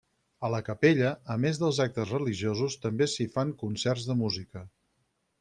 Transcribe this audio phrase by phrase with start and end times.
[0.47, 4.67] A la capella, a més dels actes religiosos, també s'hi fan concerts de música.